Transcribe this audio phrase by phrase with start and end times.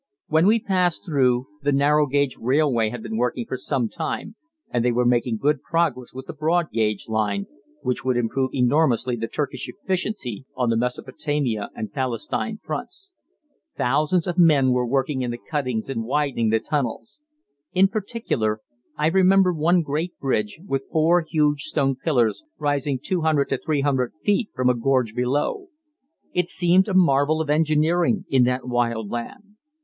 [0.29, 4.35] When we passed through, the narrow gauge railway had been working for some time
[4.71, 7.45] and they were making good progress with the broad gauge line,
[7.83, 13.13] which would improve enormously the Turkish efficiency on the Mesopotamia and Palestine fronts.
[13.77, 17.21] Thousands of men were working in the cuttings and widening the tunnels.
[17.71, 18.59] In particular,
[18.97, 24.49] I remember one great bridge, with four huge stone pillars rising 200 to 300 feet
[24.55, 25.67] from a gorge below.
[26.33, 29.57] It seemed a marvel of engineering in that wild land.